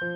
[0.00, 0.08] 亲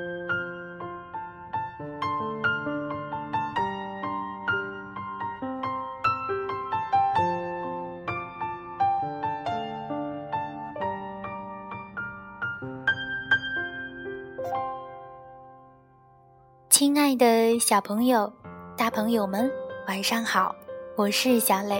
[16.99, 18.33] 爱的小朋友、
[18.79, 19.53] 大朋友们，
[19.87, 20.57] 晚上好！
[20.97, 21.79] 我是小磊，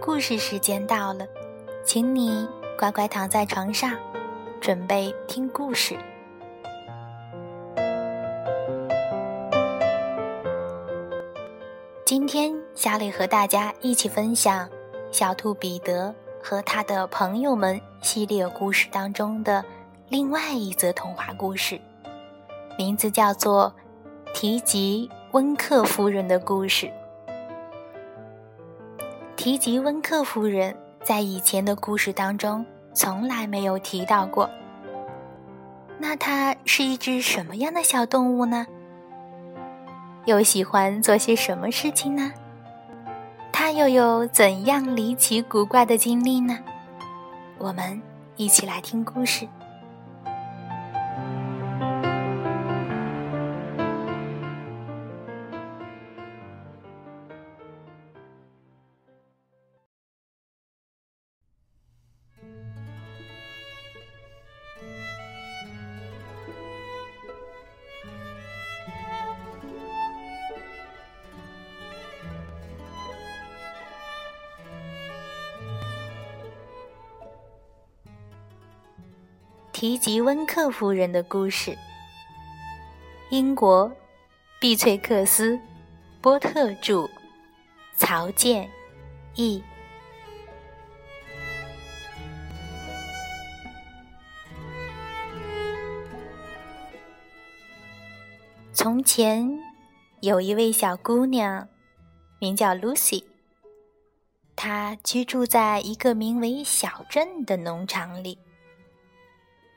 [0.00, 1.26] 故事时间到了，
[1.84, 2.48] 请你
[2.78, 3.92] 乖乖躺在床上，
[4.62, 5.94] 准备听故事。
[12.14, 14.68] 今天，小磊和大家一起分享
[15.10, 19.64] 《小兔彼得和他的朋友们》系列故事当中的
[20.10, 21.80] 另外一则童话故事，
[22.76, 23.74] 名字叫做。
[24.34, 26.92] 提及温克夫人的故事。
[29.34, 34.50] 提及温克夫人，在以前的故事当中从来没有提到过。
[35.96, 38.66] 那它是一只什么样的小动物呢？
[40.24, 42.32] 又喜欢做些什么事情呢？
[43.52, 46.58] 他又有怎样离奇古怪的经历呢？
[47.58, 48.00] 我们
[48.36, 49.46] 一起来听故事。
[80.02, 81.78] 吉温克夫人的故事。
[83.30, 83.88] 英国，
[84.60, 85.56] 碧翠克斯，
[86.20, 87.08] 波特著，
[87.94, 88.68] 曹健
[89.36, 89.62] 译。
[98.72, 99.56] 从前，
[100.20, 101.68] 有一位小姑娘，
[102.40, 103.22] 名叫 Lucy。
[104.56, 108.36] 她居住在一个名为小镇的农场里。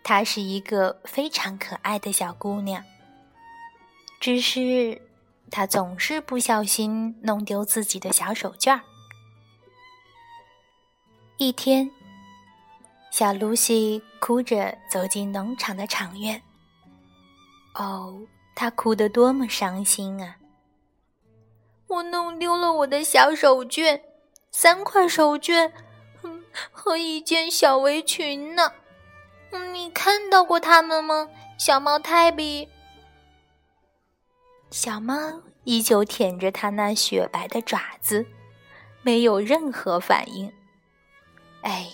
[0.07, 2.83] 她是一个非常可爱的小姑娘，
[4.19, 5.01] 只是
[5.49, 8.81] 她总是不小心弄丢自己的小手绢儿。
[11.37, 11.89] 一天，
[13.09, 16.39] 小露西哭着走进农场的场院。
[17.73, 18.21] 哦，
[18.53, 20.37] 她哭得多么伤心啊！
[21.87, 23.99] 我弄丢了我的小手绢，
[24.51, 25.71] 三块手绢，
[26.71, 28.71] 和一件小围裙呢。
[29.73, 32.69] 你看到过他们吗，小猫泰比？
[34.71, 35.15] 小猫
[35.63, 38.25] 依旧舔着它那雪白的爪子，
[39.01, 40.51] 没有任何反应。
[41.61, 41.87] 哎，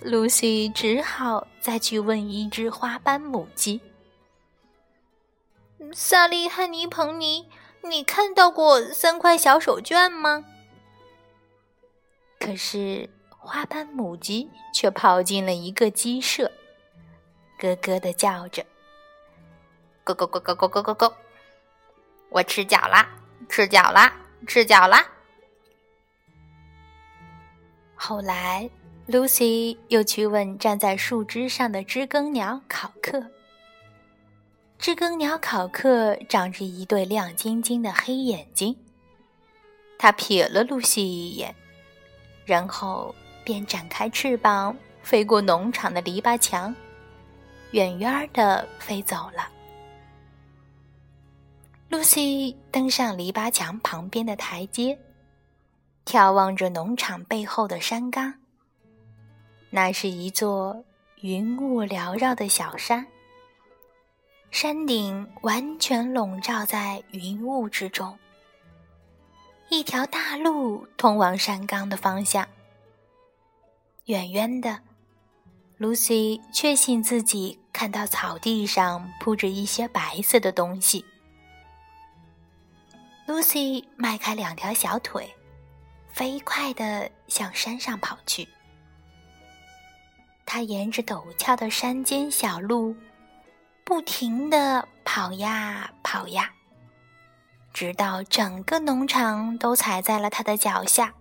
[0.00, 3.80] 露西只好再去问一只花斑母鸡
[5.92, 7.48] ：“萨利汉尼彭尼，
[7.82, 10.44] 你看到过三块小手绢吗？”
[12.40, 16.50] 可是花斑母鸡却跑进了一个鸡舍。
[17.62, 18.64] 咯咯的叫着，
[20.04, 21.16] 咯咯咯咯咯咯咯咯！
[22.30, 23.08] 我吃脚啦，
[23.48, 24.12] 吃脚啦，
[24.48, 25.06] 吃脚啦！
[27.94, 28.68] 后来
[29.06, 33.30] ，Lucy 又去问站在树枝上的知更鸟考克。
[34.76, 38.76] 知更鸟考克长着一对亮晶晶的黑眼睛，
[39.96, 41.54] 他瞥了露西一眼，
[42.44, 46.74] 然后便展开翅膀飞过农场的篱笆墙。
[47.72, 49.48] 远远的飞走了。
[51.88, 54.98] 露西登上篱笆墙旁边的台阶，
[56.06, 58.32] 眺望着农场背后的山岗。
[59.68, 60.82] 那是一座
[61.20, 63.06] 云雾缭绕的小山，
[64.50, 68.18] 山顶完全笼罩在云雾之中。
[69.70, 72.46] 一条大路通往山岗的方向。
[74.06, 74.78] 远远的
[75.78, 77.58] ，Lucy 确信自己。
[77.72, 81.04] 看到草地上铺着一些白色的东西
[83.26, 85.34] ，Lucy 迈开两条小腿，
[86.12, 88.46] 飞快地向山上跑去。
[90.44, 92.94] 她沿着陡峭的山间小路，
[93.84, 96.52] 不停地跑呀跑呀，
[97.72, 101.14] 直到整个农场都踩在了她的脚下。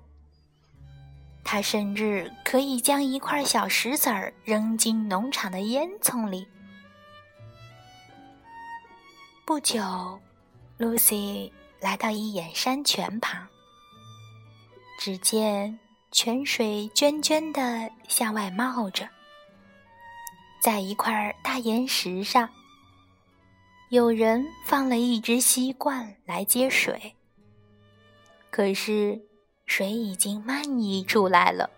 [1.44, 6.48] 他甚至可以将一块小石子儿扔进农场的烟囱里。
[9.46, 9.82] 不久
[10.80, 13.46] ，Lucy 来到一眼山泉旁，
[14.98, 15.78] 只见
[16.12, 19.10] 泉水涓涓地向外冒着。
[20.62, 22.48] 在一块大岩石上，
[23.90, 27.14] 有人放了一只吸罐来接水，
[28.52, 29.20] 可是
[29.72, 31.70] 水已经漫溢出来了，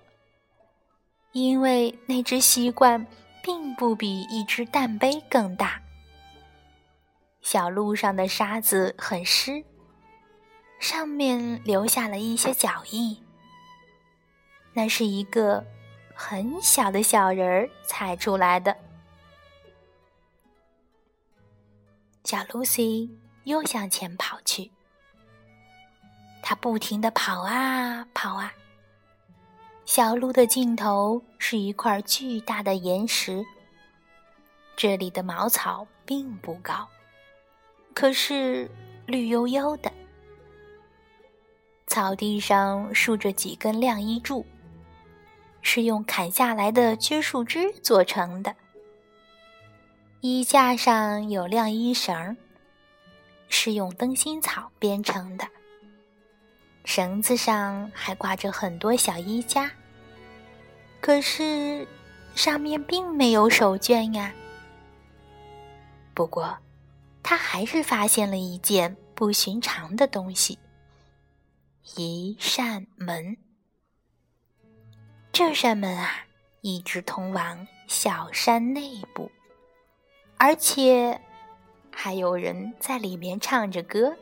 [1.31, 3.05] 因为那只吸罐
[3.43, 5.79] 并不比一只蛋杯更大。
[7.43, 9.63] 小路上的沙子很湿，
[10.79, 13.15] 上面留下了一些脚印。
[14.73, 15.63] 那是一个
[16.15, 18.75] 很小的小人儿踩出来的。
[22.23, 23.11] 小 Lucy
[23.43, 24.71] 又向前跑去，
[26.43, 28.53] 她不停地跑啊跑啊。
[29.85, 33.43] 小路的尽头是一块巨大的岩石，
[34.75, 36.87] 这里的茅草并不高，
[37.93, 38.69] 可是
[39.05, 39.91] 绿油油的。
[41.87, 44.45] 草地上竖着几根晾衣柱，
[45.61, 48.55] 是用砍下来的撅树枝做成的。
[50.21, 52.35] 衣架上有晾衣绳，
[53.47, 55.45] 是用灯芯草编成的。
[56.83, 59.71] 绳子上还挂着很多小衣架，
[60.99, 61.87] 可是
[62.35, 64.33] 上面并没有手绢呀。
[66.13, 66.57] 不过，
[67.23, 70.59] 他还是发现了一件不寻常的东西——
[71.95, 73.37] 一扇门。
[75.31, 76.25] 这扇门啊，
[76.61, 79.31] 一直通往小山内部。
[80.37, 81.19] 而且，
[81.89, 84.15] 还有人在里面唱着歌。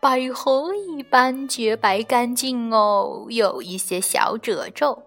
[0.00, 5.02] 百合一般洁白干净哦，有一些小褶皱。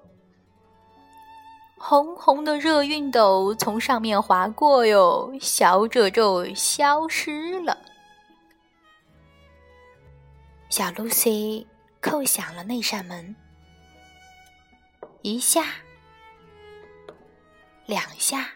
[1.78, 7.78] 红红的热熨斗从上面划过哟，小褶皱消失了。
[10.70, 11.66] 小 Lucy
[12.02, 13.34] 扣响了那扇门，
[15.22, 15.64] 一下，
[17.86, 18.50] 两下。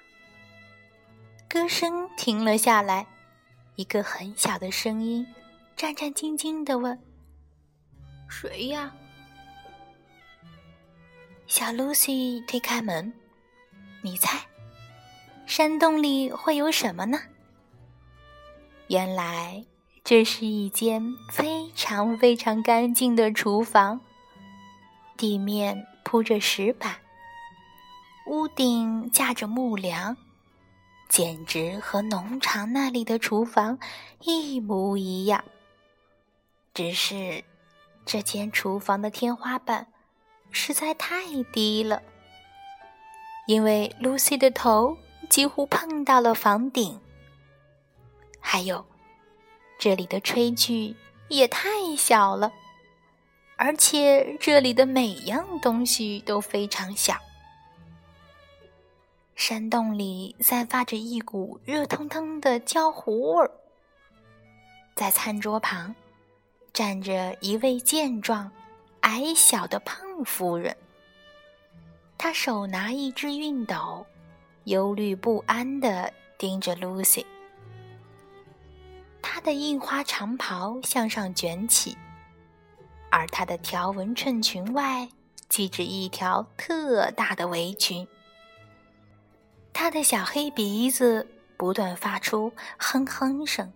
[1.47, 3.07] 歌声停了下来，
[3.77, 5.25] 一个很小的声音
[5.75, 6.97] 战战兢兢地问
[8.29, 8.93] ：“谁呀？”
[11.47, 13.11] 小 Lucy 推开门，
[14.01, 14.39] 你猜，
[15.45, 17.19] 山洞里会有什么呢？
[18.87, 19.65] 原来
[20.03, 23.99] 这是一间非常非常干净的厨房，
[25.17, 26.95] 地面铺着石板，
[28.27, 30.15] 屋顶架着木梁。
[31.07, 33.77] 简直和农场那里的厨房
[34.21, 35.43] 一模一样，
[36.75, 37.41] 只是
[38.05, 39.87] 这间厨房的天花板
[40.51, 42.03] 实在太低了，
[43.47, 44.97] 因为 Lucy 的头
[45.29, 46.99] 几乎碰到了房顶。
[48.41, 48.85] 还有，
[49.79, 50.97] 这里的炊具
[51.29, 52.51] 也太小了，
[53.55, 57.15] 而且这里的每样东西都非常小。
[59.33, 63.51] 山洞里散发着一股热腾腾的焦糊味儿。
[64.93, 65.95] 在餐桌旁，
[66.75, 68.51] 站着一位健壮、
[68.99, 70.75] 矮小的胖夫人。
[72.17, 74.05] 她手拿一只熨斗，
[74.65, 77.25] 忧虑不安地盯着 Lucy。
[79.21, 81.97] 她的印花长袍向上卷起，
[83.09, 85.07] 而她的条纹衬裙外
[85.49, 88.05] 系着一条特大的围裙。
[89.71, 91.25] 她的小黑鼻子
[91.55, 93.71] 不断发出哼哼声，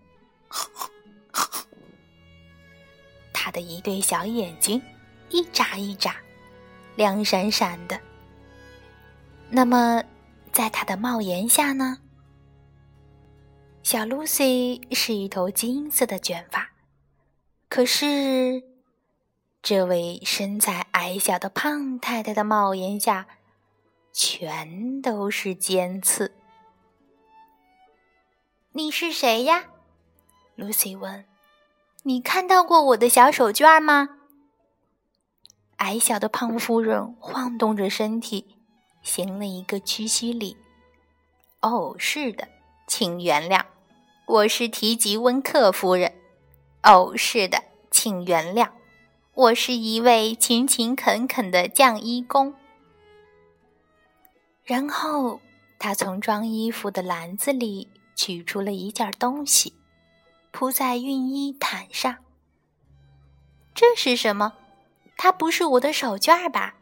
[3.41, 4.81] 他的一对小眼睛
[5.29, 6.17] 一眨一眨，
[6.97, 7.97] 亮闪闪的。
[9.49, 10.03] 那么，
[10.51, 11.99] 在他的帽檐下呢？
[13.81, 16.71] 小 Lucy 是一头金色的卷发，
[17.69, 18.61] 可是，
[19.61, 23.25] 这位身材矮小的胖太太的帽檐下。
[24.11, 26.35] 全都是尖刺。
[28.73, 29.65] 你是谁呀
[30.57, 31.28] ？Lucy 问。
[32.03, 34.07] 你看到过我的小手绢吗？
[35.77, 38.57] 矮小的胖夫人晃动着身体，
[39.01, 40.55] 行了一个屈膝礼。
[41.61, 42.47] 哦，是的，
[42.87, 43.65] 请原谅，
[44.27, 46.13] 我是提吉温克夫人。
[46.83, 48.69] 哦，是的，请原谅，
[49.33, 52.53] 我是一位勤勤恳恳的匠衣工。
[54.63, 55.41] 然后，
[55.77, 59.73] 他从装衣服的篮子里取出了一件东西，
[60.51, 62.17] 铺在熨衣毯上。
[63.73, 64.53] 这是什么？
[65.17, 66.75] 它不是我的手绢吧？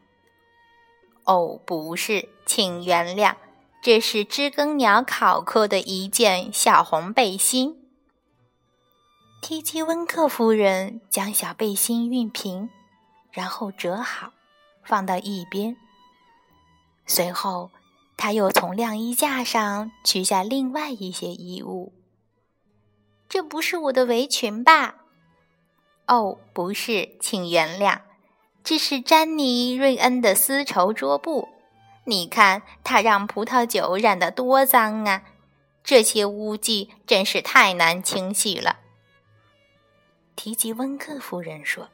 [1.24, 3.36] 哦，不是，请原谅，
[3.82, 7.76] 这是知更鸟考克的一件小红背心。
[9.40, 12.70] 提基温克夫人将小背心熨平，
[13.30, 14.32] 然后折好，
[14.82, 15.76] 放到一边。
[17.06, 17.70] 随后。
[18.20, 21.92] 他又从晾衣架上取下另外一些衣物。
[23.28, 24.96] 这不是我的围裙吧？
[26.06, 28.00] 哦，不是，请原谅，
[28.64, 31.48] 这是詹妮·瑞恩的丝绸桌布。
[32.04, 35.24] 你看，它让葡萄酒染得多脏啊！
[35.84, 38.78] 这些污迹真是太难清洗了。
[40.34, 41.88] 提及温克夫人说。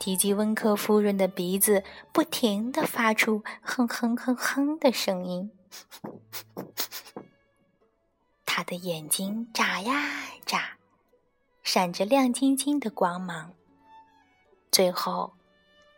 [0.00, 5.52] 提及温克夫人的鼻子不停地发出哼哼哼哼的声音，
[8.52, 9.94] 他的眼睛眨呀
[10.44, 10.76] 眨，
[11.62, 13.54] 闪着亮晶晶的光芒。
[14.72, 15.32] 最后，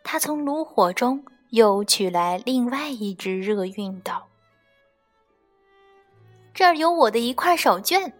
[0.03, 4.13] 他从炉火中又取来另外一只热熨斗。
[6.53, 8.13] 这儿有我的一块手绢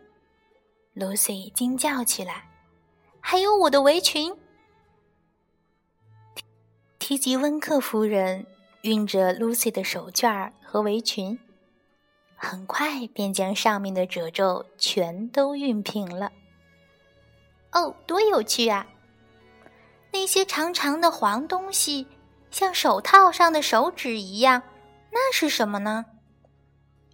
[0.96, 2.50] ，Lucy 惊叫起来，
[3.20, 4.36] 还有我的围裙。
[6.98, 8.48] 提及温克夫人
[8.82, 11.38] 熨着 Lucy 的手绢和围裙，
[12.44, 16.32] 很快便将上面的褶皱全都熨平了。
[17.72, 18.86] 哦，多有趣啊！
[20.12, 22.06] 那些长长的黄东西，
[22.52, 24.62] 像手套上的手指一样，
[25.12, 26.06] 那是什么呢？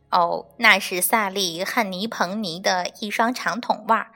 [0.10, 4.12] 哦，那是萨利和尼彭尼的一双长筒袜。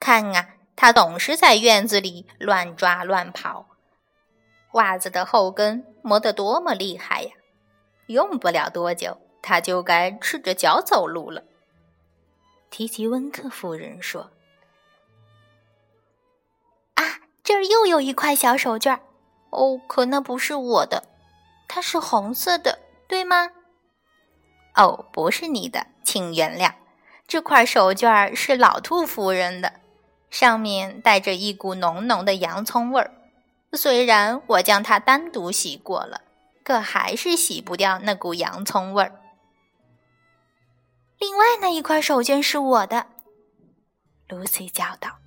[0.00, 3.66] 看啊，他总是在院子里乱抓乱跑。
[4.72, 7.30] 袜子的后跟磨得多么厉害呀！
[8.08, 11.42] 用不了多久，他就该赤着脚走路了。
[12.70, 14.30] 提吉温克夫人说
[16.94, 19.00] ：“啊，这儿又有一块小手绢
[19.50, 21.04] 哦，可那不是我的，
[21.66, 22.78] 它是红色的，
[23.08, 23.50] 对吗？
[24.76, 26.74] 哦，不是你的，请原谅。
[27.26, 29.74] 这块手绢是老兔夫人的，
[30.30, 33.12] 上面带着一股浓浓的洋葱味儿。”
[33.72, 36.22] 虽然我将它单独洗过了，
[36.64, 39.19] 可还是洗不掉那股洋葱味儿。
[41.20, 43.06] 另外那一块手绢是我的
[44.28, 45.18] ，Lucy 叫道。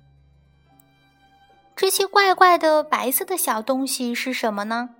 [1.76, 4.90] 这些怪怪的白色的小东西是什么呢？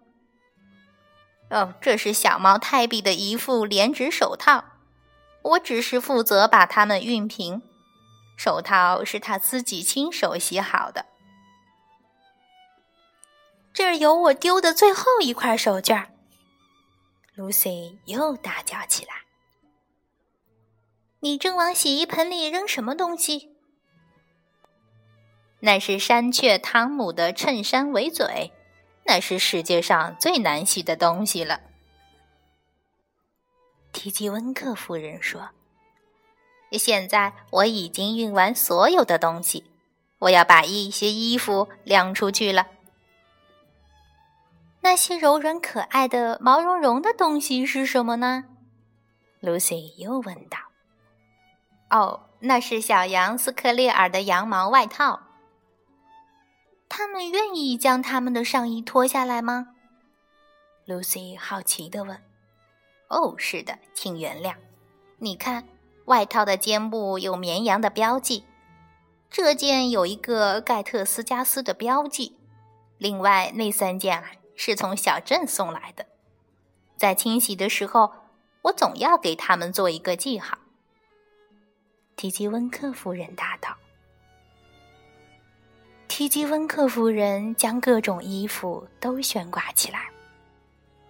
[1.51, 4.65] 哦，这是小猫泰比的一副连指手套，
[5.43, 7.61] 我只是负责把它们熨平。
[8.37, 11.07] 手套是他自己亲手洗好的。
[13.73, 16.07] 这儿有我丢的最后一块手绢
[17.37, 19.15] ，Lucy 又大叫起来
[21.25, 23.57] ：“你正往洗衣盆里扔什么东西？”
[25.61, 28.53] 那是山雀汤姆的衬衫围嘴，
[29.07, 31.63] 那是世界上最难洗的东西了。
[33.91, 35.49] 提吉温克夫人说
[36.73, 39.65] ：“现在我已经运完所有的东西，
[40.19, 42.67] 我要把一些衣服晾出去了。”
[44.83, 48.45] 那些柔软可爱的毛茸茸的东西是什么呢
[49.41, 50.59] ？Lucy 又问道。
[51.91, 55.21] “哦，那是小羊斯克列尔的羊毛外套。
[56.89, 59.69] 他们愿意将他们的上衣脱下来吗
[60.87, 62.23] ？”Lucy 好奇地问。
[63.09, 64.55] “哦，是的，请原谅。
[65.19, 65.69] 你看，
[66.07, 68.45] 外套的肩部有绵羊的标记，
[69.31, 72.37] 这件有一个盖特斯加斯的标记，
[72.99, 76.07] 另外那三件啊。”是从小镇送来的，
[76.97, 78.13] 在清洗的时候，
[78.63, 80.59] 我总要给他们做一个记号。
[82.17, 83.77] 提吉温克夫人答道。
[86.07, 90.11] 提吉温克夫人将各种衣服都悬挂起来，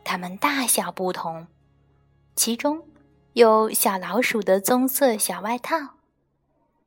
[0.03, 1.47] 它们大小不同，
[2.35, 2.83] 其中
[3.35, 5.77] 有小老鼠的棕色小外套，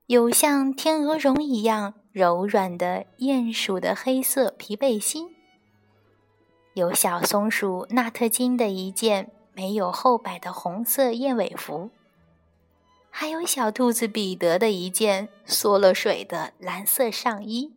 [0.08, 5.36] 有像天鹅绒一样柔软的鼹鼠的黑色皮背心。
[6.74, 11.92] 有小松鼠纳特金的一件没有后摆的红色燕尾服，
[13.20, 17.74] 还有小兔子彼得的一件缩了水的蓝色上衣，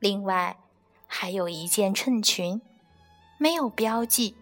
[0.00, 0.58] 另外
[1.06, 2.60] 还有一件衬裙，
[3.38, 4.34] 没有标记，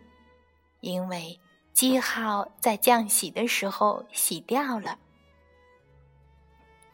[0.81, 1.39] 因为
[1.75, 4.99] 记号在降洗的时候洗掉了。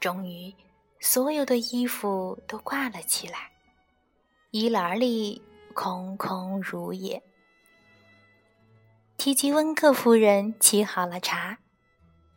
[0.01, 0.53] 终于，
[0.99, 3.53] 所有的衣服都挂了起来，
[4.51, 5.41] 衣篮里。
[5.73, 7.23] 空空如也。
[9.17, 11.59] 提吉温克夫人沏好了茶，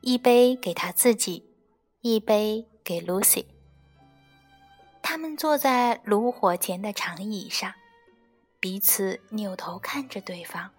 [0.07, 1.43] 一杯给他自己，
[1.99, 3.45] 一杯给 Lucy。
[5.01, 7.73] 他们坐在炉火前的长椅上，
[8.57, 10.71] 彼此扭头看着对方。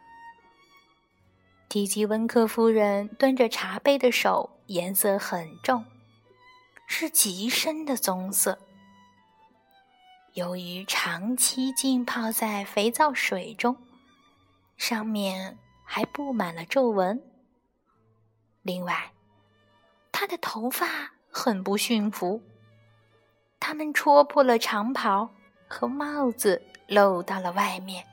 [1.69, 5.85] 提吉温克夫人端着茶杯的手颜色很重，
[6.87, 8.59] 是极深的棕色。
[10.33, 13.77] 由于长期浸泡在肥皂水中，
[14.79, 17.23] 上面还布满了皱纹。
[18.63, 19.13] 另外，
[20.21, 22.43] 他的头发很不驯服，
[23.61, 25.31] 他们戳破了长袍
[25.69, 28.05] 和帽子，露到了外面，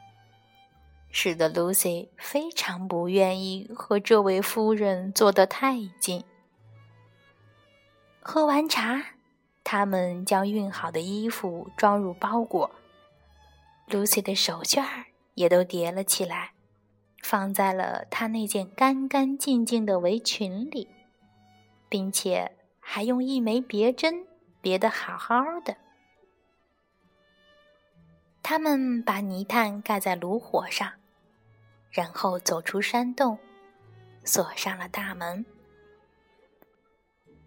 [1.09, 6.23] 使得 Lucy 非常不愿意和这位夫人坐得太近。
[8.21, 9.03] 喝完茶，
[9.63, 12.69] 他们将熨好的衣服装入包裹
[13.89, 16.51] ，Lucy 的手绢儿也都叠了起来，
[17.23, 20.87] 放在了她那件干干净净的围裙里。
[21.95, 24.27] 并且还用一枚别针
[24.59, 25.77] 别得好好的。
[28.43, 30.91] 他们把泥炭盖在炉火上，
[31.89, 33.39] 然后走出山洞，
[34.25, 35.45] 锁上了大门。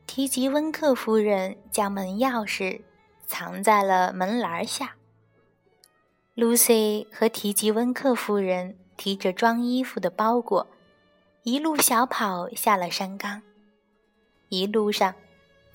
[0.07, 2.81] 提吉温克夫人将门钥匙
[3.27, 4.97] 藏在了门栏下。
[6.35, 10.67] Lucy 和提吉温克夫人提着装衣服的包裹，
[11.43, 13.43] 一路小跑下了山岗。
[14.51, 15.15] 一路上，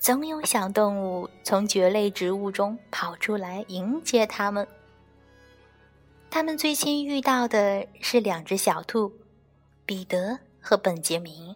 [0.00, 4.66] 总有小动物从蕨类植物中跑出来迎接他们。
[6.28, 9.12] 他们最先遇到的是两只小兔，
[9.86, 11.54] 彼得和本杰明。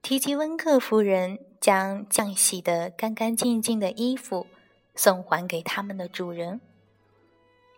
[0.00, 4.46] 提吉温克夫人将浆洗得干干净净的衣服
[4.94, 6.62] 送还给他们的主人。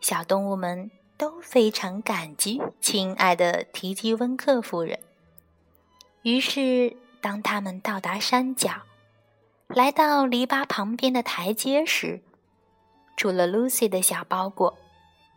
[0.00, 5.00] 小动物们都非常感激亲爱的提吉温克夫人。
[6.22, 6.96] 于是。
[7.20, 8.82] 当他们到达山脚，
[9.66, 12.22] 来到篱笆旁边的台阶时，
[13.16, 14.78] 除了 Lucy 的小包裹，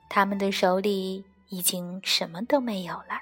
[0.09, 3.21] 他们的手里已经什么都没有了。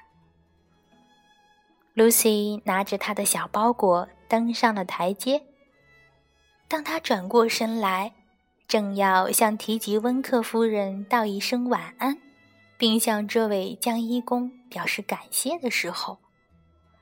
[1.94, 5.42] Lucy 拿着她的小包裹登上了台阶。
[6.68, 8.12] 当她转过身来，
[8.68, 12.18] 正要向提及温克夫人道一声晚安，
[12.78, 16.18] 并向这位江衣工表示感谢的时候，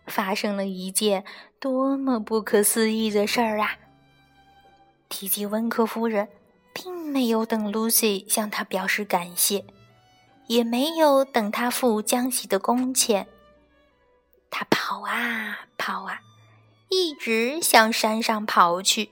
[0.09, 1.25] 发生了一件
[1.61, 3.79] 多么不可思议的事儿啊！
[5.09, 6.29] 提及温克夫人
[6.73, 9.65] 并没有等 Lucy 向她表示感谢，
[10.47, 13.27] 也没有等她付江喜的工钱。
[14.51, 16.21] 她跑啊跑啊，
[16.89, 19.11] 一直向山上跑去。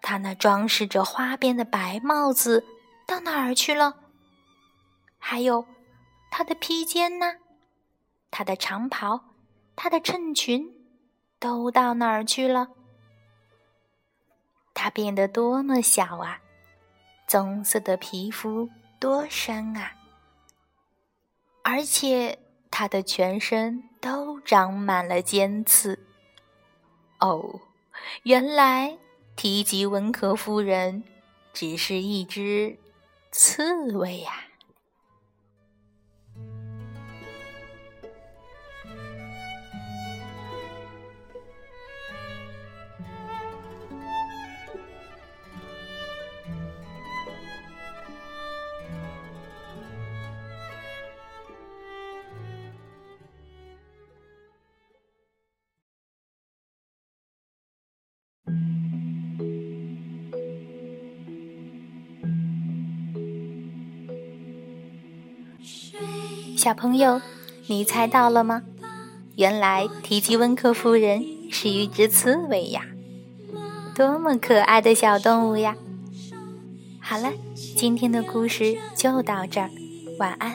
[0.00, 2.64] 她那装饰着花边的白帽子
[3.06, 3.96] 到哪儿去了？
[5.18, 5.64] 还有
[6.30, 7.36] 她的披肩呢？
[8.30, 9.20] 她的长袍？
[9.74, 10.72] 她的衬裙
[11.38, 12.68] 都到哪儿去了？
[14.74, 16.40] 她变得多么小啊！
[17.26, 19.92] 棕色的皮肤多深啊！
[21.62, 22.38] 而且
[22.70, 26.06] 她的全身都长满了尖刺。
[27.20, 27.60] 哦，
[28.24, 28.98] 原来
[29.36, 31.04] 提及温克夫人
[31.52, 32.78] 只是一只
[33.30, 34.44] 刺猬呀！
[66.62, 67.20] 小朋友，
[67.66, 68.62] 你猜到了吗？
[69.34, 72.82] 原来提吉温克夫人是一只刺猬呀！
[73.96, 75.74] 多么可爱的小动物呀！
[77.00, 77.32] 好了，
[77.76, 79.70] 今天的故事就到这儿，
[80.20, 80.54] 晚安。